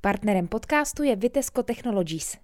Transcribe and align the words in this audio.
Partnerem 0.00 0.46
podcastu 0.46 1.02
je 1.02 1.16
Vitesco 1.16 1.62
Technologies. 1.62 2.36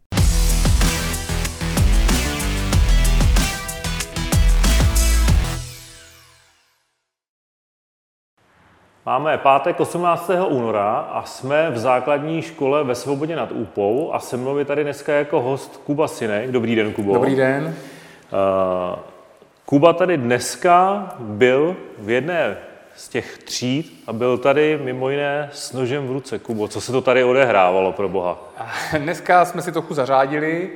Máme 9.07 9.39
pátek 9.39 9.81
18. 9.81 10.31
února 10.49 10.99
a 10.99 11.23
jsme 11.23 11.71
v 11.71 11.79
základní 11.79 12.43
škole 12.43 12.85
ve 12.85 12.95
Svobodě 12.95 13.37
nad 13.37 13.53
Úpou 13.53 14.13
a 14.15 14.21
se 14.21 14.37
mnou 14.37 14.59
je 14.59 14.65
tady 14.65 14.85
dneska 14.85 15.13
jako 15.13 15.41
host 15.41 15.77
Kuba 15.77 16.09
Sinek. 16.09 16.51
Dobrý 16.51 16.75
den, 16.75 16.93
Kubo. 16.93 17.15
Dobrý 17.15 17.37
den. 17.37 17.65
Uh, 17.65 18.99
Kuba 19.65 19.93
tady 19.93 20.17
dneska 20.17 21.09
byl 21.19 21.77
v 21.99 22.11
jedné 22.11 22.57
z 22.97 23.09
těch 23.09 23.39
tříd 23.39 24.05
a 24.07 24.13
byl 24.13 24.39
tady 24.39 24.79
mimo 24.83 25.11
jiné 25.11 25.51
s 25.53 25.73
nožem 25.73 26.09
v 26.09 26.13
ruce. 26.13 26.39
Kubo, 26.39 26.69
co 26.69 26.81
se 26.81 26.93
to 26.93 27.01
tady 27.01 27.25
odehrávalo 27.25 27.93
pro 27.93 28.09
boha? 28.09 28.39
Dneska 28.99 29.45
jsme 29.45 29.63
si 29.63 29.73
trochu 29.73 29.95
zařádili. 29.95 30.71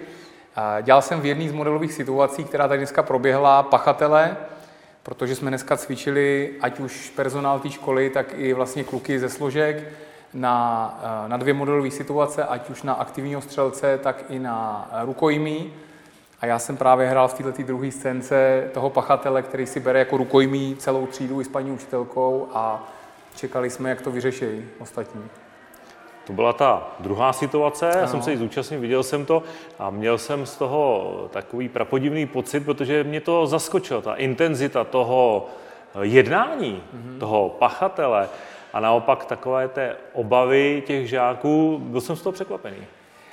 Dělal 0.82 1.02
jsem 1.02 1.20
v 1.20 1.26
jedné 1.26 1.48
z 1.48 1.52
modelových 1.52 1.92
situací, 1.92 2.44
která 2.44 2.68
tady 2.68 2.78
dneska 2.78 3.02
proběhla, 3.02 3.62
pachatele, 3.62 4.36
protože 5.02 5.34
jsme 5.34 5.50
dneska 5.50 5.76
cvičili 5.76 6.50
ať 6.60 6.80
už 6.80 7.12
personál 7.16 7.60
té 7.60 7.70
školy, 7.70 8.10
tak 8.10 8.26
i 8.36 8.52
vlastně 8.52 8.84
kluky 8.84 9.18
ze 9.18 9.28
složek 9.28 9.88
na, 10.34 11.24
na 11.26 11.36
dvě 11.36 11.54
modelové 11.54 11.90
situace, 11.90 12.44
ať 12.44 12.70
už 12.70 12.82
na 12.82 12.92
aktivního 12.92 13.40
střelce, 13.40 13.98
tak 14.02 14.24
i 14.28 14.38
na 14.38 14.90
rukojmí. 15.04 15.72
A 16.40 16.46
já 16.46 16.58
jsem 16.58 16.76
právě 16.76 17.08
hrál 17.08 17.28
v 17.28 17.34
této 17.34 17.62
druhé 17.62 17.90
scénce 17.90 18.70
toho 18.74 18.90
pachatele, 18.90 19.42
který 19.42 19.66
si 19.66 19.80
bere 19.80 19.98
jako 19.98 20.16
rukojmí 20.16 20.76
celou 20.78 21.06
třídu 21.06 21.40
i 21.40 21.44
s 21.44 21.48
paní 21.48 21.70
učitelkou 21.70 22.48
a 22.54 22.88
čekali 23.36 23.70
jsme, 23.70 23.90
jak 23.90 24.00
to 24.00 24.10
vyřeší 24.10 24.64
ostatní. 24.78 25.24
To 26.26 26.32
byla 26.32 26.52
ta 26.52 26.88
druhá 27.00 27.32
situace, 27.32 27.92
já 28.00 28.06
jsem 28.06 28.22
se 28.22 28.30
ji 28.30 28.36
zúčastnil, 28.36 28.80
viděl 28.80 29.02
jsem 29.02 29.26
to 29.26 29.42
a 29.78 29.90
měl 29.90 30.18
jsem 30.18 30.46
z 30.46 30.56
toho 30.56 31.12
takový 31.32 31.68
prapodivný 31.68 32.26
pocit, 32.26 32.60
protože 32.60 33.04
mě 33.04 33.20
to 33.20 33.46
zaskočilo, 33.46 34.02
ta 34.02 34.14
intenzita 34.14 34.84
toho 34.84 35.46
jednání, 36.02 36.82
mm-hmm. 36.94 37.18
toho 37.18 37.48
pachatele 37.48 38.28
a 38.72 38.80
naopak 38.80 39.24
takové 39.24 39.68
té 39.68 39.96
obavy 40.12 40.82
těch 40.86 41.08
žáků, 41.08 41.78
byl 41.82 42.00
jsem 42.00 42.16
z 42.16 42.22
toho 42.22 42.32
překvapený. 42.32 42.86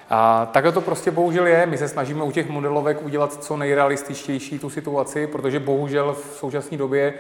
A 0.10 0.46
takhle 0.46 0.72
to 0.72 0.82
prostě 0.82 1.12
bohužel 1.12 1.48
je. 1.48 1.66
My 1.66 1.78
se 1.78 1.88
snažíme 1.88 2.24
u 2.24 2.32
těch 2.32 2.50
modelovek 2.50 3.06
udělat 3.06 3.44
co 3.44 3.58
nejrealističtější 3.58 4.60
tu 4.60 4.70
situaci, 4.70 5.28
protože 5.28 5.60
bohužel 5.60 6.14
v 6.14 6.38
současné 6.38 6.78
době, 6.78 7.14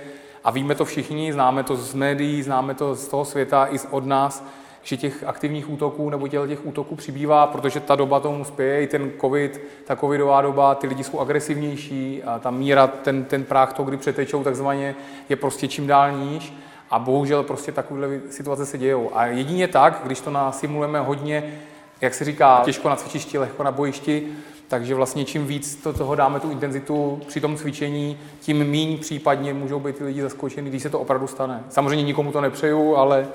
a 0.43 0.51
víme 0.51 0.75
to 0.75 0.85
všichni, 0.85 1.33
známe 1.33 1.63
to 1.63 1.75
z 1.75 1.93
médií, 1.93 2.43
známe 2.43 2.73
to 2.73 2.95
z 2.95 3.07
toho 3.07 3.25
světa 3.25 3.65
i 3.65 3.79
od 3.91 4.05
nás, 4.05 4.45
že 4.83 4.97
těch 4.97 5.23
aktivních 5.23 5.69
útoků 5.69 6.09
nebo 6.09 6.27
těch, 6.27 6.47
těch 6.47 6.65
útoků 6.65 6.95
přibývá, 6.95 7.47
protože 7.47 7.79
ta 7.79 7.95
doba 7.95 8.19
tomu 8.19 8.43
spěje, 8.43 8.81
i 8.81 8.87
ten 8.87 9.11
covid, 9.21 9.61
ta 9.85 9.95
covidová 9.95 10.41
doba, 10.41 10.75
ty 10.75 10.87
lidi 10.87 11.03
jsou 11.03 11.19
agresivnější 11.19 12.23
a 12.23 12.39
ta 12.39 12.51
míra, 12.51 12.87
ten, 12.87 13.23
ten 13.23 13.43
práh 13.43 13.73
to, 13.73 13.83
kdy 13.83 13.97
přetečou 13.97 14.43
takzvaně, 14.43 14.95
je 15.29 15.35
prostě 15.35 15.67
čím 15.67 15.87
dál 15.87 16.11
níž. 16.11 16.53
A 16.89 16.99
bohužel 16.99 17.43
prostě 17.43 17.71
takovéhle 17.71 18.19
situace 18.29 18.65
se 18.65 18.77
dějou. 18.77 19.11
A 19.13 19.25
jedině 19.25 19.67
tak, 19.67 20.01
když 20.03 20.19
to 20.19 20.31
nasimulujeme 20.31 20.99
hodně 20.99 21.53
jak 22.01 22.13
se 22.13 22.25
říká, 22.25 22.61
těžko 22.65 22.89
na 22.89 22.95
cvičišti, 22.95 23.37
lehko 23.37 23.63
na 23.63 23.71
bojišti, 23.71 24.27
takže 24.67 24.95
vlastně 24.95 25.25
čím 25.25 25.47
víc 25.47 25.75
to, 25.75 25.93
toho 25.93 26.15
dáme 26.15 26.39
tu 26.39 26.51
intenzitu 26.51 27.21
při 27.27 27.41
tom 27.41 27.55
cvičení, 27.55 28.17
tím 28.39 28.63
míň 28.63 28.97
případně 28.97 29.53
můžou 29.53 29.79
být 29.79 29.97
ty 29.97 30.03
lidi 30.03 30.21
zaskočeni, 30.21 30.69
když 30.69 30.83
se 30.83 30.89
to 30.89 30.99
opravdu 30.99 31.27
stane. 31.27 31.63
Samozřejmě 31.69 32.03
nikomu 32.03 32.31
to 32.31 32.41
nepřeju, 32.41 32.95
ale 32.95 33.27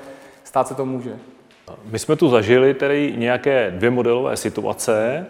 stát 0.44 0.68
se 0.68 0.74
to 0.74 0.86
může. 0.86 1.16
My 1.84 1.98
jsme 1.98 2.16
tu 2.16 2.28
zažili 2.28 2.74
tedy 2.74 3.14
nějaké 3.16 3.70
dvě 3.70 3.90
modelové 3.90 4.36
situace. 4.36 5.26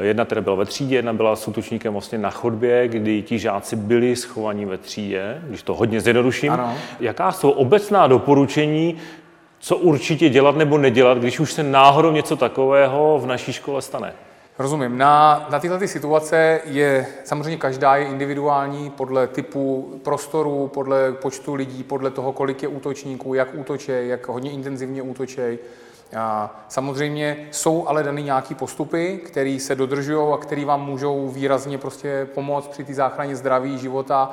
Jedna 0.00 0.24
teda 0.24 0.40
byla 0.40 0.56
ve 0.56 0.64
třídě, 0.64 0.96
jedna 0.96 1.12
byla 1.12 1.36
s 1.36 1.48
útočníkem 1.48 1.92
vlastně 1.92 2.18
na 2.18 2.30
chodbě, 2.30 2.88
kdy 2.88 3.22
ti 3.22 3.38
žáci 3.38 3.76
byli 3.76 4.16
schovaní 4.16 4.64
ve 4.64 4.78
třídě, 4.78 5.42
když 5.48 5.62
to 5.62 5.74
hodně 5.74 6.00
zjednoduším. 6.00 6.52
Ano. 6.52 6.74
Jaká 7.00 7.32
jsou 7.32 7.50
obecná 7.50 8.06
doporučení 8.06 8.96
co 9.60 9.76
určitě 9.76 10.28
dělat 10.28 10.56
nebo 10.56 10.78
nedělat, 10.78 11.18
když 11.18 11.40
už 11.40 11.52
se 11.52 11.62
náhodou 11.62 12.10
něco 12.10 12.36
takového 12.36 13.18
v 13.22 13.26
naší 13.26 13.52
škole 13.52 13.82
stane? 13.82 14.12
Rozumím. 14.58 14.98
Na, 14.98 15.46
na 15.50 15.58
tyhle 15.58 15.78
ty 15.78 15.88
situace 15.88 16.60
je 16.64 17.06
samozřejmě 17.24 17.56
každá 17.56 17.96
je 17.96 18.06
individuální 18.06 18.90
podle 18.90 19.26
typu 19.26 19.94
prostoru, 20.04 20.70
podle 20.74 21.12
počtu 21.12 21.54
lidí, 21.54 21.82
podle 21.82 22.10
toho, 22.10 22.32
kolik 22.32 22.62
je 22.62 22.68
útočníků, 22.68 23.34
jak 23.34 23.48
útočí, 23.54 23.92
jak 23.92 24.28
hodně 24.28 24.50
intenzivně 24.50 25.02
útočí. 25.02 25.58
A 26.16 26.60
samozřejmě 26.68 27.48
jsou 27.50 27.88
ale 27.88 28.02
dany 28.02 28.22
nějaké 28.22 28.54
postupy, 28.54 29.20
které 29.26 29.58
se 29.60 29.74
dodržují 29.74 30.32
a 30.34 30.36
které 30.36 30.64
vám 30.64 30.86
můžou 30.86 31.28
výrazně 31.28 31.78
prostě 31.78 32.28
pomoct 32.34 32.68
při 32.68 32.84
té 32.84 32.94
záchraně 32.94 33.36
zdraví, 33.36 33.78
života. 33.78 34.30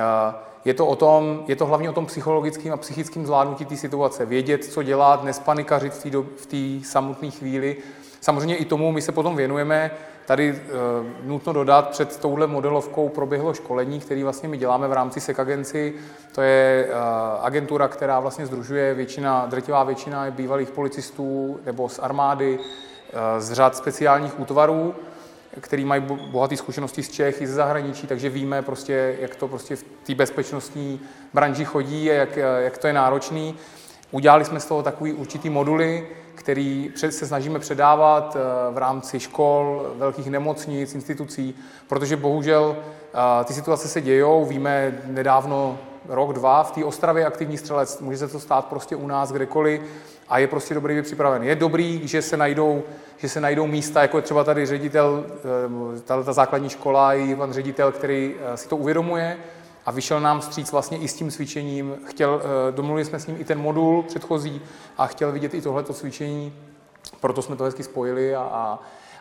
A 0.00 0.42
je 0.64 0.74
to, 0.74 0.86
o 0.86 0.96
tom, 0.96 1.44
je 1.48 1.56
to 1.56 1.66
hlavně 1.66 1.90
o 1.90 1.92
tom 1.92 2.06
psychologickém 2.06 2.72
a 2.72 2.76
psychickém 2.76 3.26
zvládnutí 3.26 3.64
té 3.64 3.76
situace. 3.76 4.26
Vědět, 4.26 4.64
co 4.64 4.82
dělat, 4.82 5.24
nespanikařit 5.24 5.92
v 6.36 6.46
té 6.46 6.86
samotné 6.88 7.30
chvíli. 7.30 7.76
Samozřejmě 8.20 8.56
i 8.56 8.64
tomu 8.64 8.92
my 8.92 9.02
se 9.02 9.12
potom 9.12 9.36
věnujeme. 9.36 9.90
Tady 10.26 10.48
e, 10.48 10.56
nutno 11.22 11.52
dodat, 11.52 11.88
před 11.90 12.16
touhle 12.16 12.46
modelovkou 12.46 13.08
proběhlo 13.08 13.54
školení, 13.54 14.00
který 14.00 14.22
vlastně 14.22 14.48
my 14.48 14.56
děláme 14.56 14.88
v 14.88 14.92
rámci 14.92 15.20
SEC 15.20 15.38
agenci. 15.38 15.94
To 16.34 16.42
je 16.42 16.88
e, 16.88 16.92
agentura, 17.40 17.88
která 17.88 18.20
vlastně 18.20 18.46
združuje 18.46 18.94
většina, 18.94 19.46
drtivá 19.46 19.84
většina 19.84 20.30
bývalých 20.30 20.70
policistů 20.70 21.60
nebo 21.66 21.88
z 21.88 21.98
armády, 21.98 22.58
e, 23.12 23.40
z 23.40 23.52
řad 23.52 23.76
speciálních 23.76 24.40
útvarů 24.40 24.94
který 25.60 25.84
mají 25.84 26.02
bohaté 26.30 26.56
zkušenosti 26.56 27.02
z 27.02 27.08
Čech 27.08 27.40
i 27.40 27.46
ze 27.46 27.54
zahraničí, 27.54 28.06
takže 28.06 28.28
víme 28.28 28.62
prostě, 28.62 29.16
jak 29.20 29.36
to 29.36 29.48
prostě 29.48 29.76
v 29.76 29.82
té 29.82 30.14
bezpečnostní 30.14 31.00
branži 31.34 31.64
chodí 31.64 32.10
a 32.10 32.14
jak, 32.14 32.36
jak 32.58 32.78
to 32.78 32.86
je 32.86 32.92
náročný. 32.92 33.54
Udělali 34.10 34.44
jsme 34.44 34.60
z 34.60 34.66
toho 34.66 34.82
takový 34.82 35.12
určitý 35.12 35.50
moduly, 35.50 36.06
který 36.34 36.92
se 36.96 37.26
snažíme 37.26 37.58
předávat 37.58 38.36
eh, 38.36 38.72
v 38.74 38.78
rámci 38.78 39.20
škol, 39.20 39.86
velkých 39.94 40.26
nemocnic, 40.26 40.94
institucí, 40.94 41.54
protože 41.88 42.16
bohužel 42.16 42.76
eh, 42.78 43.44
ty 43.44 43.52
situace 43.52 43.88
se 43.88 44.00
dějou. 44.00 44.44
Víme 44.44 45.02
nedávno 45.06 45.78
rok, 46.08 46.32
dva, 46.32 46.62
v 46.62 46.70
té 46.70 46.84
Ostravě 46.84 47.26
aktivní 47.26 47.58
střelec, 47.58 48.00
může 48.00 48.18
se 48.18 48.28
to 48.28 48.40
stát 48.40 48.64
prostě 48.64 48.96
u 48.96 49.06
nás 49.06 49.32
kdekoliv 49.32 49.82
a 50.30 50.38
je 50.38 50.46
prostě 50.46 50.74
dobrý 50.74 51.02
připraven. 51.02 51.42
Je 51.42 51.56
dobrý, 51.56 52.08
že 52.08 52.22
se 52.22 52.36
najdou, 52.36 52.82
že 53.16 53.28
se 53.28 53.40
najdou 53.40 53.66
místa, 53.66 54.02
jako 54.02 54.18
je 54.18 54.22
třeba 54.22 54.44
tady 54.44 54.66
ředitel, 54.66 55.26
eh, 55.96 56.00
ta, 56.00 56.22
ta 56.22 56.32
základní 56.32 56.68
škola 56.68 57.14
i 57.14 57.34
pan 57.34 57.52
ředitel, 57.52 57.92
který 57.92 58.34
eh, 58.38 58.56
si 58.56 58.68
to 58.68 58.76
uvědomuje 58.76 59.36
a 59.86 59.90
vyšel 59.90 60.20
nám 60.20 60.42
stříc 60.42 60.72
vlastně 60.72 60.98
i 60.98 61.08
s 61.08 61.14
tím 61.14 61.30
cvičením. 61.30 61.94
Chtěl, 62.06 62.42
eh, 62.44 62.72
domluvili 62.72 63.04
jsme 63.04 63.20
s 63.20 63.26
ním 63.26 63.36
i 63.40 63.44
ten 63.44 63.58
modul 63.58 64.02
předchozí 64.02 64.60
a 64.98 65.06
chtěl 65.06 65.32
vidět 65.32 65.54
i 65.54 65.60
tohleto 65.60 65.92
cvičení, 65.92 66.52
proto 67.20 67.42
jsme 67.42 67.56
to 67.56 67.64
hezky 67.64 67.82
spojili 67.82 68.34
a, 68.34 68.40
a 68.40 68.78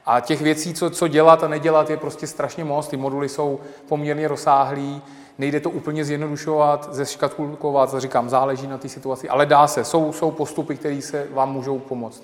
a 0.09 0.19
těch 0.19 0.41
věcí, 0.41 0.73
co, 0.73 0.89
co 0.89 1.07
dělat 1.07 1.43
a 1.43 1.47
nedělat, 1.47 1.89
je 1.89 1.97
prostě 1.97 2.27
strašně 2.27 2.63
moc. 2.63 2.87
Ty 2.87 2.97
moduly 2.97 3.29
jsou 3.29 3.59
poměrně 3.87 4.27
rozsáhlý, 4.27 5.01
nejde 5.37 5.59
to 5.59 5.69
úplně 5.69 6.05
zjednodušovat, 6.05 6.89
zeškatulkovat, 6.91 7.95
říkám, 7.97 8.29
záleží 8.29 8.67
na 8.67 8.77
té 8.77 8.89
situaci, 8.89 9.29
ale 9.29 9.45
dá 9.45 9.67
se. 9.67 9.83
Jsou, 9.83 10.13
jsou 10.13 10.31
postupy, 10.31 10.75
které 10.75 11.01
se 11.01 11.27
vám 11.31 11.53
můžou 11.53 11.79
pomoct. 11.79 12.23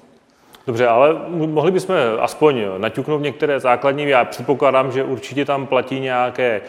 Dobře, 0.68 0.88
ale 0.88 1.16
mohli 1.30 1.72
bychom 1.72 1.96
aspoň 2.20 2.66
naťuknout 2.78 3.22
některé 3.22 3.60
základní. 3.60 4.10
Já 4.10 4.26
předpokládám, 4.26 4.92
že 4.92 5.04
určitě 5.04 5.46
tam 5.46 5.68
platí 5.68 6.00
nějaké, 6.00 6.62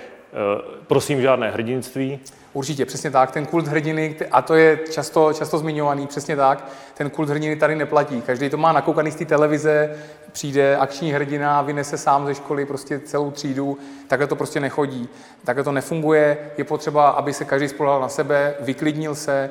prosím, 0.87 1.23
žádné 1.23 1.51
hrdinství. 1.51 2.21
Určitě, 2.53 2.85
přesně 2.85 3.11
tak. 3.11 3.31
Ten 3.31 3.47
kult 3.47 3.67
hrdiny, 3.67 4.17
a 4.31 4.43
to 4.43 4.55
je 4.55 4.79
často, 4.91 5.33
často 5.33 5.59
zmiňovaný, 5.59 6.07
přesně 6.07 6.37
tak, 6.37 6.65
ten 6.95 7.11
kult 7.11 7.29
hrdiny 7.29 7.57
tady 7.57 7.77
neplatí. 7.77 8.23
Každý 8.23 8.51
to 8.51 8.57
má 8.57 8.73
nakoukaný 8.73 9.11
z 9.11 9.15
té 9.15 9.25
televize, 9.25 9.97
přijde 10.33 10.77
akční 10.77 11.13
hrdina, 11.13 11.63
vynese 11.63 11.99
sám 11.99 12.27
ze 12.27 12.35
školy 12.35 12.67
prostě 12.67 12.99
celou 12.99 13.31
třídu, 13.31 13.79
takhle 14.09 14.27
to 14.27 14.37
prostě 14.37 14.61
nechodí. 14.61 15.09
Takhle 15.45 15.65
to 15.65 15.73
nefunguje, 15.73 16.39
je 16.59 16.65
potřeba, 16.65 17.09
aby 17.09 17.33
se 17.33 17.45
každý 17.45 17.69
spolehal 17.69 18.01
na 18.01 18.09
sebe, 18.09 18.55
vyklidnil 18.61 19.15
se, 19.15 19.51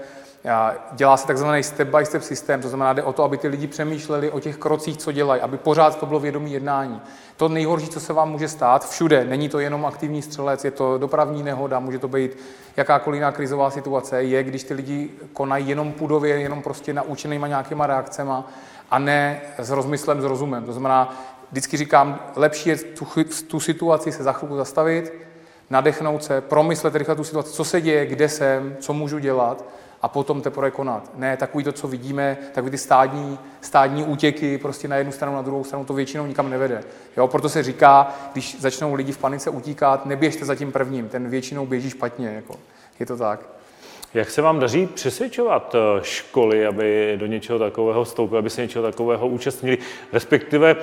Dělá 0.92 1.18
se 1.18 1.28
takzvaný 1.28 1.64
step-by-step 1.64 2.22
systém, 2.22 2.62
to 2.62 2.68
znamená, 2.68 2.94
jde 2.94 3.04
o 3.04 3.14
to, 3.14 3.24
aby 3.24 3.38
ty 3.38 3.48
lidi 3.48 3.68
přemýšleli 3.68 4.32
o 4.32 4.40
těch 4.40 4.58
krocích, 4.58 4.98
co 4.98 5.12
dělají, 5.12 5.42
aby 5.42 5.58
pořád 5.58 6.00
to 6.00 6.06
bylo 6.06 6.20
vědomí 6.20 6.54
jednání. 6.54 7.02
To 7.38 7.50
nejhorší, 7.50 7.90
co 7.90 8.00
se 8.00 8.14
vám 8.14 8.32
může 8.32 8.48
stát, 8.48 8.90
všude, 8.90 9.26
není 9.26 9.50
to 9.50 9.60
jenom 9.60 9.86
aktivní 9.86 10.22
střelec, 10.22 10.66
je 10.66 10.72
to 10.72 10.98
dopravní 10.98 11.44
nehoda, 11.44 11.80
může 11.80 12.00
to 12.00 12.08
být 12.08 12.38
jakákoliv 12.78 13.18
jiná 13.18 13.32
krizová 13.32 13.70
situace, 13.70 14.24
je, 14.24 14.44
když 14.44 14.64
ty 14.64 14.74
lidi 14.74 15.10
konají 15.34 15.70
jenom 15.70 15.92
pudově, 15.92 16.40
jenom 16.40 16.62
prostě 16.62 16.94
naučenýma 16.94 17.48
nějakýma 17.48 17.88
reakcema 17.88 18.48
a 18.92 19.00
ne 19.00 19.42
s 19.58 19.70
rozmyslem, 19.70 20.22
s 20.22 20.26
rozumem. 20.26 20.64
To 20.64 20.74
znamená, 20.74 21.16
vždycky 21.52 21.78
říkám, 21.78 22.20
lepší 22.36 22.70
je 22.70 22.78
tu, 22.78 23.08
tu 23.48 23.60
situaci 23.60 24.12
se 24.12 24.24
za 24.24 24.34
chvilku 24.34 24.56
zastavit, 24.56 25.14
nadechnout 25.70 26.24
se, 26.24 26.42
promyslet 26.42 26.96
rychle 26.96 27.16
tu 27.16 27.24
situaci, 27.24 27.52
co 27.52 27.64
se 27.64 27.82
děje, 27.82 28.06
kde 28.06 28.30
jsem, 28.30 28.76
co 28.80 28.94
můžu 28.94 29.20
dělat 29.20 29.66
a 30.06 30.08
potom 30.08 30.42
teprve 30.42 30.72
konat. 30.72 31.12
Ne 31.16 31.38
takový 31.38 31.64
to, 31.64 31.72
co 31.72 31.88
vidíme, 31.88 32.38
takový 32.54 32.72
ty 32.72 32.78
stádní, 32.78 33.40
stádní 33.62 34.04
útěky 34.04 34.58
prostě 34.58 34.88
na 34.88 34.96
jednu 34.96 35.12
stranu, 35.12 35.36
na 35.36 35.42
druhou 35.42 35.64
stranu, 35.64 35.86
to 35.86 35.94
většinou 35.94 36.26
nikam 36.26 36.50
nevede. 36.50 36.84
Jo, 37.18 37.28
proto 37.28 37.50
se 37.50 37.64
říká, 37.64 38.14
když 38.34 38.62
začnou 38.62 38.94
lidi 38.94 39.12
v 39.12 39.18
panice 39.18 39.50
utíkat, 39.50 40.06
neběžte 40.06 40.46
za 40.46 40.56
tím 40.56 40.72
prvním, 40.72 41.10
ten 41.10 41.30
většinou 41.30 41.66
běží 41.66 41.90
špatně. 41.90 42.28
Jako. 42.28 42.56
Je 43.00 43.06
to 43.06 43.18
tak. 43.18 43.40
Jak 44.14 44.30
se 44.30 44.42
vám 44.42 44.60
daří 44.60 44.88
přesvědčovat 44.88 45.76
eh, 45.76 46.04
školy, 46.04 46.68
aby 46.68 47.16
do 47.20 47.26
něčeho 47.26 47.60
takového 47.60 48.04
vstoupily, 48.04 48.40
aby 48.40 48.50
se 48.50 48.62
něčeho 48.62 48.86
takového 48.86 49.28
účastnili, 49.28 49.78
respektive 50.14 50.76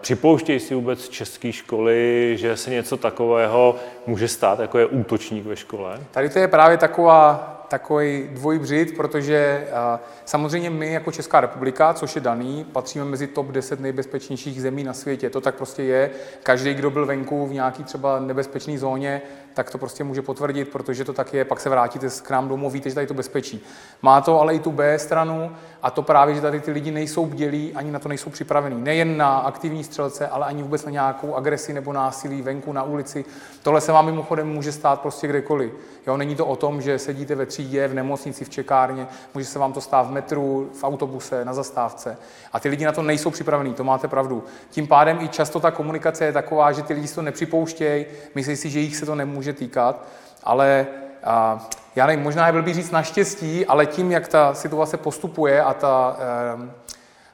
připouštějí 0.00 0.60
si 0.60 0.74
vůbec 0.74 1.08
české 1.08 1.52
školy, 1.52 2.32
že 2.38 2.56
se 2.56 2.70
něco 2.70 2.96
takového 2.96 3.76
může 4.06 4.28
stát, 4.28 4.58
jako 4.58 4.78
je 4.78 4.86
útočník 4.86 5.46
ve 5.46 5.56
škole? 5.56 6.00
Tady 6.10 6.28
to 6.28 6.38
je 6.38 6.48
právě 6.48 6.76
taková, 6.76 7.54
takový 7.68 8.28
dvojbřid, 8.32 8.96
protože 8.96 9.66
uh, 9.68 10.00
samozřejmě 10.24 10.70
my 10.70 10.92
jako 10.92 11.12
Česká 11.12 11.40
republika, 11.40 11.94
což 11.94 12.14
je 12.14 12.20
daný, 12.20 12.64
patříme 12.72 13.04
mezi 13.04 13.26
top 13.26 13.46
10 13.46 13.80
nejbezpečnějších 13.80 14.62
zemí 14.62 14.84
na 14.84 14.92
světě. 14.92 15.30
To 15.30 15.40
tak 15.40 15.54
prostě 15.54 15.82
je. 15.82 16.10
Každý, 16.42 16.74
kdo 16.74 16.90
byl 16.90 17.06
venku 17.06 17.46
v 17.46 17.52
nějaký 17.52 17.84
třeba 17.84 18.20
nebezpečné 18.20 18.78
zóně, 18.78 19.22
tak 19.54 19.70
to 19.70 19.78
prostě 19.78 20.04
může 20.04 20.22
potvrdit, 20.22 20.68
protože 20.68 21.04
to 21.04 21.12
tak 21.12 21.34
je, 21.34 21.44
pak 21.44 21.60
se 21.60 21.70
vrátíte 21.70 22.08
k 22.22 22.30
nám 22.30 22.48
domů, 22.48 22.70
víte, 22.70 22.88
že 22.88 22.94
tady 22.94 23.06
to 23.06 23.14
bezpečí. 23.14 23.64
Má 24.02 24.20
to 24.20 24.40
ale 24.40 24.54
i 24.54 24.58
tu 24.58 24.72
B 24.72 24.98
stranu 24.98 25.56
a 25.84 25.90
to 25.90 26.02
právě, 26.02 26.34
že 26.34 26.40
tady 26.40 26.60
ty 26.60 26.70
lidi 26.70 26.90
nejsou 26.90 27.26
bdělí, 27.26 27.72
ani 27.74 27.90
na 27.90 27.98
to 27.98 28.08
nejsou 28.08 28.30
připravení. 28.30 28.82
Nejen 28.82 29.16
na 29.16 29.38
aktivní 29.38 29.84
střelce, 29.84 30.28
ale 30.28 30.46
ani 30.46 30.62
vůbec 30.62 30.84
na 30.84 30.90
nějakou 30.90 31.34
agresi 31.34 31.72
nebo 31.72 31.92
násilí 31.92 32.42
venku 32.42 32.72
na 32.72 32.82
ulici. 32.82 33.24
Tohle 33.62 33.80
se 33.80 33.92
vám 33.92 34.06
mimochodem 34.06 34.48
může 34.48 34.72
stát 34.72 35.00
prostě 35.00 35.26
kdekoliv. 35.26 35.72
Jo, 36.06 36.16
není 36.16 36.36
to 36.36 36.46
o 36.46 36.56
tom, 36.56 36.80
že 36.80 36.98
sedíte 36.98 37.34
ve 37.34 37.46
třídě, 37.46 37.88
v 37.88 37.94
nemocnici, 37.94 38.44
v 38.44 38.48
čekárně, 38.48 39.06
může 39.34 39.46
se 39.46 39.58
vám 39.58 39.72
to 39.72 39.80
stát 39.80 40.06
v 40.06 40.10
metru, 40.10 40.70
v 40.80 40.84
autobuse, 40.84 41.44
na 41.44 41.54
zastávce. 41.54 42.16
A 42.52 42.60
ty 42.60 42.68
lidi 42.68 42.84
na 42.84 42.92
to 42.92 43.02
nejsou 43.02 43.30
připravení, 43.30 43.74
to 43.74 43.84
máte 43.84 44.08
pravdu. 44.08 44.44
Tím 44.70 44.86
pádem 44.86 45.18
i 45.20 45.28
často 45.28 45.60
ta 45.60 45.70
komunikace 45.70 46.24
je 46.24 46.32
taková, 46.32 46.72
že 46.72 46.82
ty 46.82 46.94
lidi 46.94 47.08
si 47.08 47.14
to 47.14 47.22
nepřipouštějí, 47.22 48.06
myslí 48.34 48.56
si, 48.56 48.70
že 48.70 48.80
jich 48.80 48.96
se 48.96 49.06
to 49.06 49.14
nemůže 49.14 49.52
týkat, 49.52 50.04
ale 50.44 50.86
a, 51.24 51.68
já 51.96 52.06
nevím, 52.06 52.24
možná 52.24 52.46
je 52.46 52.52
blbý 52.52 52.74
říct 52.74 52.90
naštěstí, 52.90 53.66
ale 53.66 53.86
tím, 53.86 54.12
jak 54.12 54.28
ta 54.28 54.54
situace 54.54 54.96
postupuje 54.96 55.62
a 55.62 55.74
ta 55.74 56.16
e, 56.18 56.84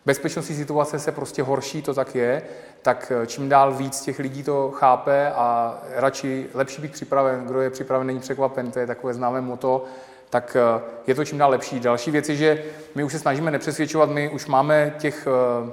bezpečnostní 0.07 0.57
situace 0.57 0.99
se 0.99 1.13
prostě 1.13 1.43
horší, 1.43 1.83
to 1.83 1.95
tak 1.95 2.15
je, 2.15 2.43
tak 2.83 3.13
eh, 3.23 3.27
čím 3.27 3.49
dál 3.49 3.75
víc 3.75 4.01
těch 4.01 4.19
lidí 4.19 4.43
to 4.43 4.71
chápe 4.71 5.33
a 5.33 5.79
radši 5.95 6.47
lepší 6.55 6.83
být 6.83 6.93
připraven, 6.93 7.45
kdo 7.47 7.61
je 7.61 7.71
připraven, 7.71 8.07
není 8.07 8.21
překvapen, 8.21 8.71
to 8.71 8.79
je 8.79 8.87
takové 8.87 9.15
známé 9.15 9.41
moto, 9.41 9.85
tak 10.31 10.57
eh, 10.57 10.83
je 11.07 11.15
to 11.15 11.25
čím 11.25 11.39
dál 11.39 11.51
lepší. 11.51 11.81
Další 11.81 12.11
věc 12.11 12.29
je, 12.29 12.37
že 12.37 12.65
my 12.95 13.05
už 13.05 13.13
se 13.13 13.19
snažíme 13.19 13.51
nepřesvědčovat, 13.51 14.11
my 14.11 14.29
už 14.29 14.47
máme 14.47 14.95
těch, 14.99 15.27
eh, 15.27 15.71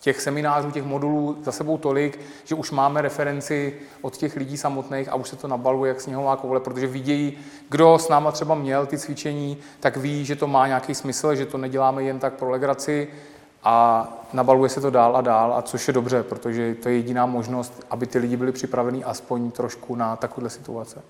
těch 0.00 0.20
seminářů, 0.20 0.70
těch 0.70 0.84
modulů 0.84 1.38
za 1.42 1.52
sebou 1.52 1.78
tolik, 1.78 2.20
že 2.44 2.54
už 2.54 2.70
máme 2.70 3.02
referenci 3.02 3.74
od 4.02 4.16
těch 4.16 4.36
lidí 4.36 4.56
samotných 4.56 5.08
a 5.08 5.14
už 5.14 5.28
se 5.28 5.36
to 5.36 5.48
nabaluje 5.48 5.88
jak 5.88 6.00
sněhová 6.00 6.36
koule, 6.36 6.60
protože 6.60 6.86
vidějí, 6.86 7.38
kdo 7.68 7.98
s 7.98 8.08
náma 8.08 8.32
třeba 8.32 8.54
měl 8.54 8.86
ty 8.86 8.98
cvičení, 8.98 9.56
tak 9.80 9.96
ví, 9.96 10.24
že 10.24 10.36
to 10.36 10.46
má 10.46 10.66
nějaký 10.66 10.94
smysl, 10.94 11.34
že 11.34 11.46
to 11.46 11.58
neděláme 11.58 12.02
jen 12.02 12.18
tak 12.18 12.34
pro 12.34 12.50
legraci, 12.50 13.08
a 13.64 14.08
nabaluje 14.32 14.68
se 14.68 14.80
to 14.80 14.90
dál 14.90 15.16
a 15.16 15.20
dál, 15.20 15.54
a 15.54 15.62
což 15.62 15.88
je 15.88 15.94
dobře, 15.94 16.22
protože 16.22 16.74
to 16.74 16.88
je 16.88 16.94
jediná 16.94 17.26
možnost, 17.26 17.86
aby 17.90 18.06
ty 18.06 18.18
lidi 18.18 18.36
byli 18.36 18.52
připraveni 18.52 19.04
aspoň 19.04 19.50
trošku 19.50 19.96
na 19.96 20.16
takovéhle 20.16 20.50
situace. 20.50 21.02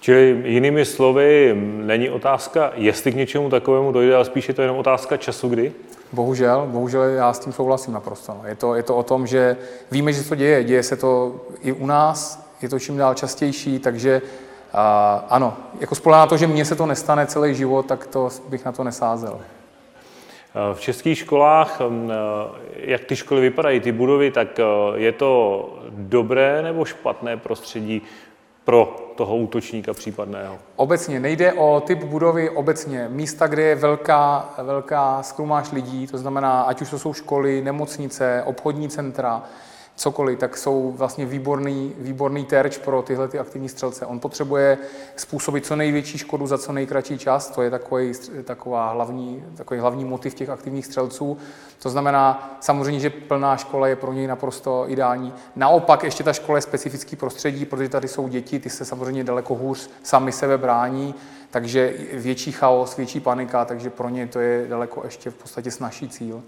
Čili 0.00 0.42
jinými 0.44 0.84
slovy, 0.84 1.54
není 1.62 2.10
otázka, 2.10 2.72
jestli 2.74 3.12
k 3.12 3.16
něčemu 3.16 3.50
takovému 3.50 3.92
dojde, 3.92 4.14
ale 4.14 4.24
spíš 4.24 4.48
je 4.48 4.54
to 4.54 4.62
jenom 4.62 4.76
otázka 4.76 5.16
času, 5.16 5.48
kdy? 5.48 5.72
Bohužel, 6.12 6.66
bohužel 6.70 7.02
já 7.02 7.32
s 7.32 7.38
tím 7.38 7.52
souhlasím 7.52 7.94
naprosto. 7.94 8.40
Je 8.44 8.54
to, 8.54 8.74
je 8.74 8.82
to 8.82 8.96
o 8.96 9.02
tom, 9.02 9.26
že 9.26 9.56
víme, 9.90 10.12
že 10.12 10.22
to 10.22 10.34
děje, 10.34 10.64
děje 10.64 10.82
se 10.82 10.96
to 10.96 11.34
i 11.60 11.72
u 11.72 11.86
nás, 11.86 12.46
je 12.62 12.68
to 12.68 12.78
čím 12.78 12.96
dál 12.96 13.14
častější, 13.14 13.78
takže 13.78 14.22
a, 14.72 15.24
ano, 15.28 15.56
jako 15.80 15.94
spolehá 15.94 16.22
na 16.22 16.26
to, 16.26 16.36
že 16.36 16.46
mně 16.46 16.64
se 16.64 16.76
to 16.76 16.86
nestane 16.86 17.26
celý 17.26 17.54
život, 17.54 17.86
tak 17.86 18.06
to 18.06 18.28
bych 18.48 18.64
na 18.64 18.72
to 18.72 18.84
nesázel. 18.84 19.40
V 20.74 20.80
českých 20.80 21.18
školách, 21.18 21.80
jak 22.76 23.04
ty 23.04 23.16
školy 23.16 23.40
vypadají, 23.40 23.80
ty 23.80 23.92
budovy, 23.92 24.30
tak 24.30 24.60
je 24.94 25.12
to 25.12 25.70
dobré 25.88 26.62
nebo 26.62 26.84
špatné 26.84 27.36
prostředí 27.36 28.02
pro 28.64 29.05
toho 29.16 29.36
útočníka 29.36 29.94
případného? 29.94 30.58
Obecně 30.76 31.20
nejde 31.20 31.52
o 31.52 31.82
typ 31.86 32.04
budovy, 32.04 32.50
obecně 32.50 33.08
místa, 33.08 33.46
kde 33.46 33.62
je 33.62 33.74
velká, 33.74 34.54
velká 34.62 35.22
skrumáž 35.22 35.72
lidí, 35.72 36.06
to 36.06 36.18
znamená, 36.18 36.62
ať 36.62 36.82
už 36.82 36.90
to 36.90 36.98
jsou 36.98 37.12
školy, 37.12 37.62
nemocnice, 37.62 38.42
obchodní 38.46 38.88
centra, 38.88 39.42
cokoliv, 39.96 40.38
tak 40.38 40.56
jsou 40.56 40.92
vlastně 40.92 41.26
výborný, 41.26 41.92
výborný 41.98 42.44
terč 42.44 42.78
pro 42.78 43.02
tyhle 43.02 43.28
ty 43.28 43.38
aktivní 43.38 43.68
střelce. 43.68 44.06
On 44.06 44.20
potřebuje 44.20 44.78
způsobit 45.16 45.66
co 45.66 45.76
největší 45.76 46.18
škodu 46.18 46.46
za 46.46 46.58
co 46.58 46.72
nejkratší 46.72 47.18
čas, 47.18 47.50
to 47.50 47.62
je 47.62 47.70
takový, 47.70 48.12
taková 48.44 48.90
hlavní, 48.90 49.44
takový 49.56 49.80
hlavní 49.80 50.04
motiv 50.04 50.34
těch 50.34 50.48
aktivních 50.48 50.86
střelců. 50.86 51.38
To 51.82 51.90
znamená 51.90 52.56
samozřejmě, 52.60 53.00
že 53.00 53.10
plná 53.10 53.56
škola 53.56 53.88
je 53.88 53.96
pro 53.96 54.12
něj 54.12 54.26
naprosto 54.26 54.84
ideální. 54.88 55.32
Naopak 55.56 56.04
ještě 56.04 56.24
ta 56.24 56.32
škola 56.32 56.58
je 56.58 56.62
specifický 56.62 57.16
prostředí, 57.16 57.64
protože 57.64 57.88
tady 57.88 58.08
jsou 58.08 58.28
děti, 58.28 58.58
ty 58.58 58.70
se 58.70 58.84
samozřejmě 58.84 59.24
daleko 59.24 59.54
hůř 59.54 59.90
sami 60.02 60.32
sebe 60.32 60.58
brání, 60.58 61.14
takže 61.50 61.94
větší 62.12 62.52
chaos, 62.52 62.96
větší 62.96 63.20
panika, 63.20 63.64
takže 63.64 63.90
pro 63.90 64.08
ně 64.08 64.26
to 64.26 64.40
je 64.40 64.66
daleko 64.68 65.00
ještě 65.04 65.30
v 65.30 65.34
podstatě 65.34 65.70
snažší 65.70 66.08
cíl. 66.08 66.42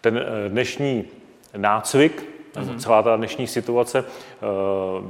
Ten 0.00 0.18
eh, 0.18 0.48
dnešní 0.48 1.04
nácvik, 1.56 2.28
mm-hmm. 2.54 2.78
celá 2.78 3.02
ta 3.02 3.16
dnešní 3.16 3.46
situace. 3.46 4.04
Eh, 4.08 4.46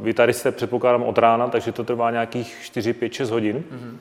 vy 0.02 0.14
tady 0.14 0.32
jste, 0.32 0.52
předpokládám, 0.52 1.02
od 1.02 1.18
rána, 1.18 1.48
takže 1.48 1.72
to 1.72 1.84
trvá 1.84 2.10
nějakých 2.10 2.56
4, 2.62 2.92
5, 2.92 3.12
6 3.12 3.30
hodin. 3.30 3.56
Mm-hmm. 3.56 3.96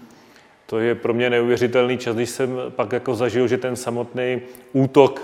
To 0.65 0.79
je 0.79 0.95
pro 0.95 1.13
mě 1.13 1.29
neuvěřitelný 1.29 1.97
čas, 1.97 2.15
když 2.15 2.29
jsem 2.29 2.57
pak 2.69 2.91
jako 2.91 3.15
zažil, 3.15 3.47
že 3.47 3.57
ten 3.57 3.75
samotný 3.75 4.41
útok 4.73 5.21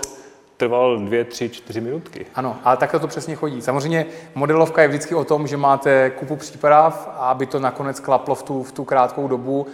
trval 0.60 0.98
dvě, 0.98 1.24
tři, 1.24 1.48
čtyři 1.48 1.80
minutky. 1.80 2.26
Ano, 2.34 2.56
ale 2.64 2.76
takhle 2.76 3.00
to 3.00 3.06
přesně 3.06 3.36
chodí. 3.36 3.62
Samozřejmě 3.62 4.06
modelovka 4.34 4.82
je 4.82 4.88
vždycky 4.88 5.14
o 5.14 5.24
tom, 5.24 5.46
že 5.46 5.56
máte 5.56 6.10
kupu 6.10 6.36
příprav 6.36 7.08
a 7.16 7.30
aby 7.30 7.46
to 7.46 7.58
nakonec 7.58 8.00
klaplo 8.00 8.34
v 8.34 8.42
tu, 8.42 8.62
v 8.62 8.72
tu 8.72 8.84
krátkou 8.84 9.28
dobu. 9.28 9.66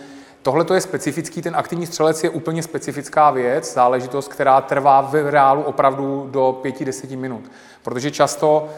Tohle 0.46 0.64
to 0.64 0.74
je 0.74 0.80
specifický, 0.80 1.42
ten 1.42 1.56
aktivní 1.56 1.86
střelec 1.86 2.24
je 2.24 2.30
úplně 2.30 2.62
specifická 2.62 3.30
věc, 3.30 3.74
záležitost, 3.74 4.28
která 4.28 4.60
trvá 4.60 5.00
v 5.00 5.30
reálu 5.30 5.62
opravdu 5.62 6.28
do 6.30 6.60
5-10 6.64 7.18
minut. 7.18 7.50
Protože 7.82 8.10
často 8.10 8.68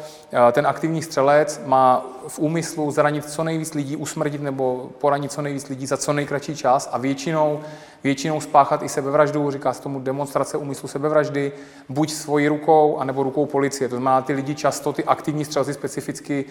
eh, 0.49 0.53
ten 0.53 0.67
aktivní 0.67 1.03
střelec 1.03 1.61
má 1.65 2.07
v 2.29 2.39
úmyslu 2.39 2.91
zranit 2.91 3.31
co 3.31 3.45
nejvíc 3.45 3.75
lidí, 3.75 3.97
usmrtit 3.97 4.43
nebo 4.43 4.91
poranit 4.99 5.33
co 5.33 5.43
nejvíc 5.43 5.69
lidí 5.69 5.87
za 5.87 5.97
co 5.97 6.13
nejkratší 6.13 6.57
čas 6.57 6.89
a 6.93 6.99
většinou 6.99 7.61
většinou 8.05 8.41
spáchat 8.41 8.83
i 8.83 8.89
sebevraždu, 8.89 9.51
říká 9.51 9.73
se 9.73 9.83
tomu 9.83 10.01
demonstrace 10.01 10.57
úmyslu 10.57 10.89
sebevraždy, 10.89 11.53
buď 11.89 12.13
svojí 12.13 12.49
rukou, 12.49 12.99
anebo 12.99 13.23
rukou 13.23 13.47
policie. 13.47 13.89
To 13.89 13.97
znamená, 13.97 14.23
ty 14.23 14.33
lidi 14.33 14.55
často, 14.55 14.93
ty 14.93 15.05
aktivní 15.05 15.45
střelci 15.45 15.75
specificky, 15.75 16.45